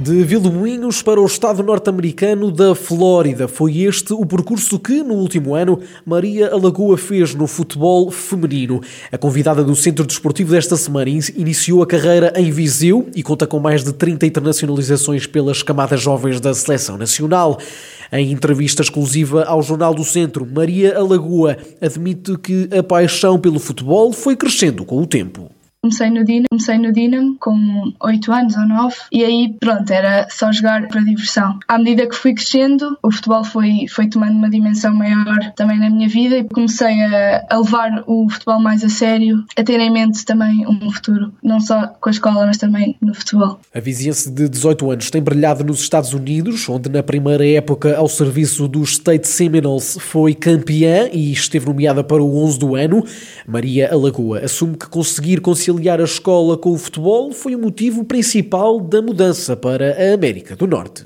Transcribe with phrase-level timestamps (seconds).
[0.00, 3.48] De Vilmoinhos para o estado norte-americano da Flórida.
[3.48, 8.80] Foi este o percurso que, no último ano, Maria Alagoa fez no futebol feminino.
[9.10, 13.58] A convidada do Centro Desportivo desta semana iniciou a carreira em Viseu e conta com
[13.58, 17.58] mais de 30 internacionalizações pelas camadas jovens da Seleção Nacional.
[18.12, 24.12] Em entrevista exclusiva ao Jornal do Centro, Maria Alagoa admite que a paixão pelo futebol
[24.12, 25.57] foi crescendo com o tempo.
[25.80, 30.26] Comecei no Dinamo, comecei no Dinamo com 8 anos ou 9 e aí pronto, era
[30.28, 31.56] só jogar para diversão.
[31.68, 35.88] À medida que fui crescendo, o futebol foi, foi tomando uma dimensão maior também na
[35.88, 39.88] minha vida e comecei a, a levar o futebol mais a sério, a ter em
[39.88, 43.60] mente também um futuro, não só com a escola, mas também no futebol.
[43.72, 48.08] A vizinhança de 18 anos tem brilhado nos Estados Unidos, onde na primeira época ao
[48.08, 53.04] serviço dos State Seminoles foi campeã e esteve nomeada para o 11 do ano.
[53.46, 58.02] Maria Alagoa assume que conseguir conciliar conciliar a escola com o futebol foi o motivo
[58.02, 61.04] principal da mudança para a América do Norte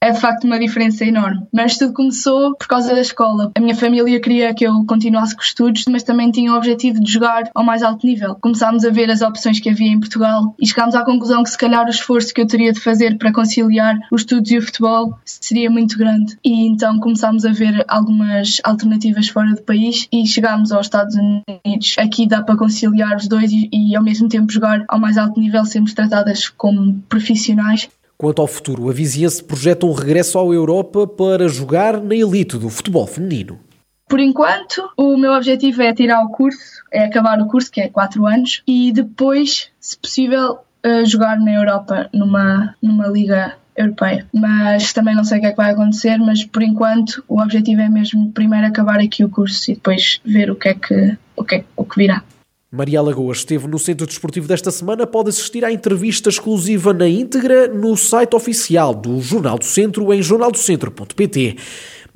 [0.00, 1.46] é de facto uma diferença enorme.
[1.52, 3.50] Mas tudo começou por causa da escola.
[3.56, 7.00] A minha família queria que eu continuasse com os estudos, mas também tinha o objetivo
[7.00, 8.36] de jogar ao mais alto nível.
[8.36, 11.58] Começámos a ver as opções que havia em Portugal e chegámos à conclusão que se
[11.58, 15.18] calhar o esforço que eu teria de fazer para conciliar os estudos e o futebol
[15.24, 16.38] seria muito grande.
[16.44, 21.96] E então começámos a ver algumas alternativas fora do país e chegámos aos Estados Unidos.
[21.98, 25.40] Aqui dá para conciliar os dois e, e ao mesmo tempo jogar ao mais alto
[25.40, 27.88] nível, sermos tratadas como profissionais.
[28.20, 32.68] Quanto ao futuro, a vizinhança projeta um regresso à Europa para jogar na elite do
[32.68, 33.60] futebol feminino.
[34.08, 37.88] Por enquanto, o meu objetivo é tirar o curso, é acabar o curso, que é
[37.88, 44.26] 4 anos, e depois, se possível, eh, jogar na Europa, numa, numa liga europeia.
[44.34, 47.82] Mas também não sei o que é que vai acontecer, mas por enquanto o objetivo
[47.82, 51.44] é mesmo primeiro acabar aqui o curso e depois ver o que é que, o
[51.44, 52.24] que, é, o que virá.
[52.70, 55.06] Maria Lagoas esteve no Centro Desportivo desta semana.
[55.06, 60.20] Pode assistir à entrevista exclusiva na íntegra no site oficial do Jornal do Centro em
[60.20, 61.56] jornaldocentro.pt.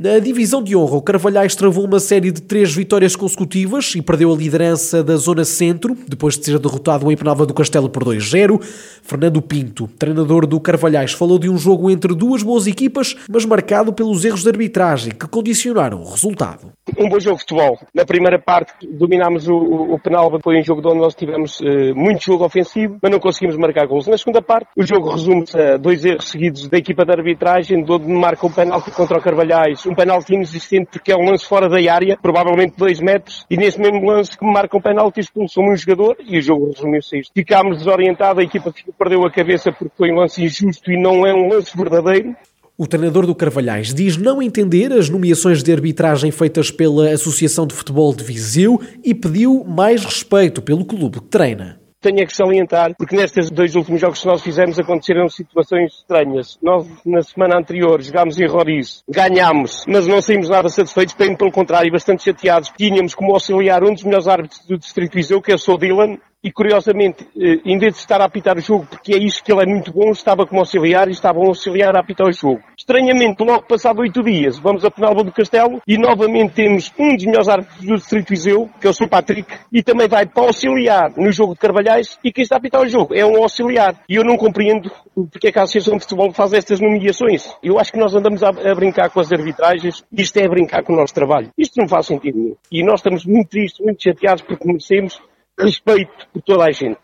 [0.03, 4.33] Na divisão de honra, o Carvalhais travou uma série de três vitórias consecutivas e perdeu
[4.33, 8.61] a liderança da Zona Centro, depois de ser derrotado em Penalva do Castelo por 2-0.
[9.05, 13.93] Fernando Pinto, treinador do Carvalhais, falou de um jogo entre duas boas equipas, mas marcado
[13.93, 16.73] pelos erros de arbitragem que condicionaram o resultado.
[16.99, 17.79] Um bom jogo de futebol.
[17.95, 21.95] Na primeira parte dominámos o, o, o Penalva, foi um jogo onde nós tivemos uh,
[21.95, 24.09] muito jogo ofensivo, mas não conseguimos marcar gols.
[24.09, 28.13] Na segunda parte, o jogo resume-se a dois erros seguidos da equipa de arbitragem, onde
[28.13, 31.77] marca um penalti contra o Carvalhais um penalti inexistente porque é um lance fora da
[31.93, 35.77] área, provavelmente 2 metros, e nesse mesmo lance que me marca um penalti expulsou um
[35.77, 37.33] jogador e o jogo resumiu-se a isto.
[37.35, 41.35] Ficámos desorientados, a equipa perdeu a cabeça porque foi um lance injusto e não é
[41.35, 42.35] um lance verdadeiro.
[42.77, 47.75] O treinador do Carvalhais diz não entender as nomeações de arbitragem feitas pela Associação de
[47.75, 53.17] Futebol de Viseu e pediu mais respeito pelo clube que treina tenho que salientar, porque
[53.17, 56.59] nestes dois últimos jogos que nós fizemos aconteceram situações estranhas.
[56.61, 61.53] Nós, na semana anterior, jogámos em Roriz, ganhámos, mas não saímos nada satisfeitos, bem pelo
[61.53, 62.73] contrário, bastante chateados.
[62.77, 65.79] Tínhamos como auxiliar um dos melhores árbitros do Distrito Viseu, que é o Sr.
[65.79, 69.43] Dylan, e curiosamente, eh, em vez de estar a apitar o jogo, porque é isso
[69.43, 72.33] que ele é muito bom, estava como auxiliar e estava um auxiliar a apitar o
[72.33, 72.61] jogo.
[72.77, 77.25] Estranhamente, logo passado oito dias, vamos a Penalva do Castelo e novamente temos um dos
[77.25, 79.09] melhores árbitros do Distrito Viseu, que é o Sr.
[79.09, 82.83] Patrick, e também vai para auxiliar no jogo de Carvalhais e quem está a apitar
[82.83, 83.95] o jogo é um auxiliar.
[84.09, 84.91] E eu não compreendo
[85.31, 87.55] porque é que a Associação de Futebol faz estas nomeações.
[87.63, 90.93] Eu acho que nós andamos a, a brincar com as arbitragens, isto é brincar com
[90.93, 91.51] o nosso trabalho.
[91.57, 92.57] Isto não faz sentido nenhum.
[92.71, 95.21] E nós estamos muito tristes, muito chateados porque merecemos
[95.59, 96.99] respeito por toda a gente.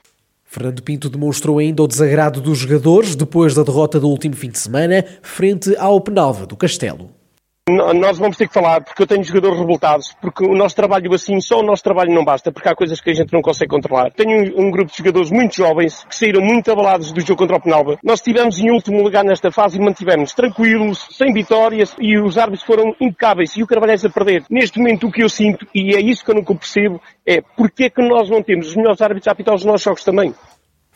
[0.45, 4.59] Fernando Pinto demonstrou ainda o desagrado dos jogadores depois da derrota do último fim de
[4.59, 7.11] semana frente ao Penalva do Castelo.
[7.69, 11.39] Nós vamos ter que falar, porque eu tenho jogadores revoltados, porque o nosso trabalho assim,
[11.41, 14.11] só o nosso trabalho não basta, porque há coisas que a gente não consegue controlar.
[14.13, 17.57] Tenho um, um grupo de jogadores muito jovens, que saíram muito abalados do jogo contra
[17.57, 17.99] o Penalba.
[18.03, 22.65] Nós estivemos em último lugar nesta fase e mantivemos tranquilos, sem vitórias, e os árbitros
[22.65, 24.45] foram impecáveis, e o Carvalhais a perder.
[24.51, 27.85] Neste momento o que eu sinto, e é isso que eu nunca percebo, é porque
[27.85, 30.35] é que nós não temos os melhores árbitros a apitar os nossos jogos também.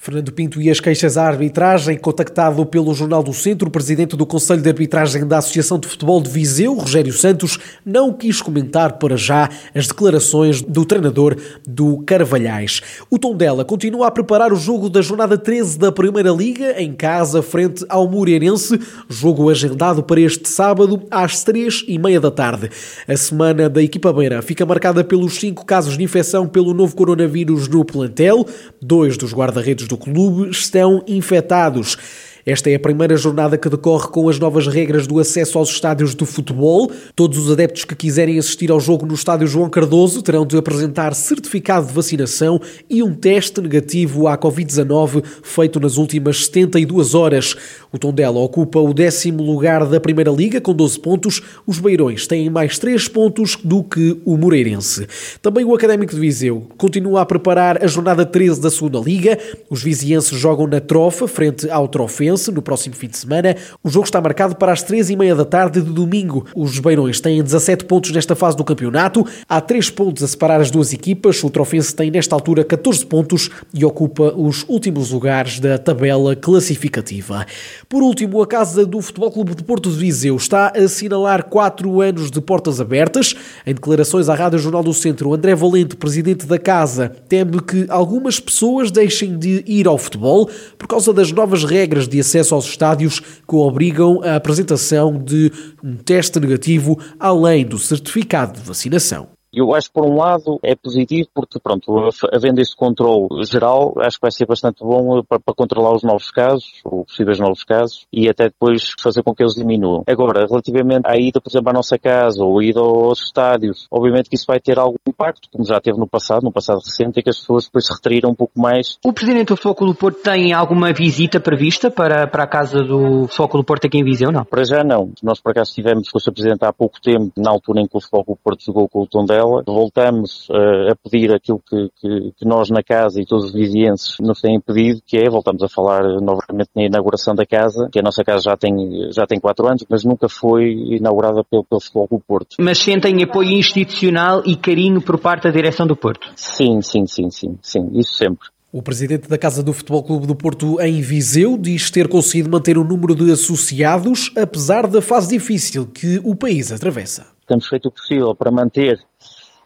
[0.05, 4.27] Fernando Pinto e as queixas à arbitragem, contactado pelo Jornal do Centro, o presidente do
[4.27, 7.57] Conselho de Arbitragem da Associação de Futebol de Viseu, Rogério Santos,
[7.87, 12.81] não quis comentar para já as declarações do treinador do Carvalhais.
[13.09, 17.41] O Tondela continua a preparar o jogo da jornada 13 da Primeira Liga, em casa,
[17.41, 22.69] frente ao Moreirense, jogo agendado para este sábado, às três e meia da tarde.
[23.07, 27.69] A semana da equipa beira fica marcada pelos cinco casos de infecção pelo novo coronavírus
[27.69, 28.45] no plantel,
[28.81, 31.99] dois dos guarda-redes do clube estão infectados.
[32.45, 36.15] Esta é a primeira jornada que decorre com as novas regras do acesso aos estádios
[36.15, 36.91] de futebol.
[37.15, 41.15] Todos os adeptos que quiserem assistir ao jogo no estádio João Cardoso terão de apresentar
[41.15, 42.61] certificado de vacinação
[42.91, 47.55] e um teste negativo à Covid-19 feito nas últimas 72 horas.
[47.93, 51.43] O Tondela ocupa o décimo lugar da Primeira Liga com 12 pontos.
[51.67, 55.07] Os Beirões têm mais 3 pontos do que o Moreirense.
[55.41, 59.39] Também o Académico de Viseu continua a preparar a jornada 13 da Segunda Liga.
[59.71, 63.57] Os vizienses jogam na Trofa, frente ao Trofense, no próximo fim de semana.
[63.83, 66.47] O jogo está marcado para as 3 e meia da tarde de domingo.
[66.55, 69.27] Os Beirões têm 17 pontos nesta fase do campeonato.
[69.49, 71.43] Há 3 pontos a separar as duas equipas.
[71.45, 77.47] O Trofense tem nesta altura 14 pontos e ocupa os últimos lugares da tabela classificativa.
[77.89, 82.01] Por último, a Casa do Futebol Clube de Porto de Viseu está a assinalar 4
[82.01, 83.35] anos de portas abertas.
[83.67, 88.41] Em declarações à Rádio Jornal do Centro, André Valente, presidente da casa, teme que algumas
[88.41, 90.49] pessoas deixem de ir ao futebol
[90.79, 95.53] por causa das novas regras de acesso aos estádios que obrigam a apresentação de
[95.85, 99.29] um teste negativo além do certificado de vacinação.
[99.53, 104.17] Eu acho que por um lado é positivo porque, pronto, havendo esse controle geral, acho
[104.17, 107.63] que vai ser bastante bom eh, para, para, controlar os novos casos, ou possíveis novos
[107.63, 110.05] casos, e até depois fazer com que eles diminuam.
[110.07, 114.37] Agora, relativamente à ida, por exemplo, à nossa casa, ou ida aos estádios, obviamente que
[114.37, 117.31] isso vai ter algum impacto, como já teve no passado, no passado recente, em que
[117.31, 118.99] as pessoas depois se retraíram um pouco mais.
[119.05, 123.29] O Presidente do Foco do Porto tem alguma visita prevista para, para a casa do
[123.29, 124.45] Foco do Porto aqui em Viseu, não?
[124.45, 125.13] Para já não.
[125.23, 126.33] Nós, por acaso, tivemos com o Sr.
[126.33, 129.07] Presidente há pouco tempo, na altura em que o Foco do Porto jogou com o
[129.07, 133.53] Tondela, voltamos uh, a pedir aquilo que, que, que, nós na casa e todos os
[133.53, 137.99] vizienses nos têm pedido, que é, voltamos a falar novamente na inauguração da casa, que
[137.99, 138.75] a nossa casa já tem,
[139.13, 142.57] já tem quatro anos, mas nunca foi inaugurada pelo, pelo Futebol do Porto.
[142.61, 146.33] Mas sentem apoio institucional e carinho por parte da direção do Porto?
[146.37, 148.49] Sim, sim, sim, sim, sim, isso sempre.
[148.73, 152.79] O presidente da Casa do Futebol Clube do Porto em Viseu diz ter conseguido manter
[152.79, 157.27] o número de associados, apesar da fase difícil que o país atravessa.
[157.47, 158.99] Temos feito o possível para manter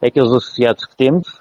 [0.02, 1.40] aqueles associados que temos.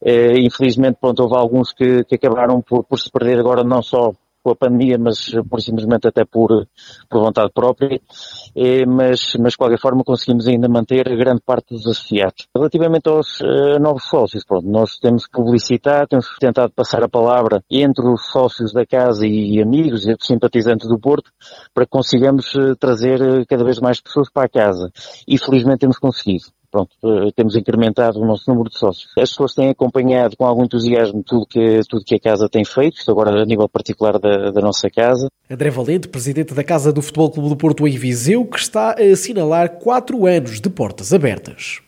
[0.00, 4.12] Uh, infelizmente, pronto, houve alguns que, que acabaram por, por, se perder agora não só
[4.42, 6.68] com a pandemia, mas por simplesmente até por,
[7.08, 11.86] por vontade própria, uh, mas, mas de qualquer forma conseguimos ainda manter grande parte dos
[11.86, 12.46] associados.
[12.54, 18.06] Relativamente aos uh, novos sócios, pronto, nós temos publicitar, temos tentado passar a palavra entre
[18.06, 21.30] os sócios da casa e amigos e simpatizantes do Porto
[21.74, 24.92] para que consigamos trazer cada vez mais pessoas para a casa.
[25.26, 26.44] E felizmente temos conseguido
[26.76, 29.10] pronto, eh, temos incrementado o nosso número de sócios.
[29.18, 32.98] As pessoas têm acompanhado com algum entusiasmo tudo que, tudo que a casa tem feito,
[32.98, 35.28] isto agora a nível particular da, da nossa casa.
[35.50, 39.12] André Valente, presidente da Casa do Futebol Clube do Porto em Viseu, que está a
[39.12, 41.80] assinalar quatro anos de portas abertas.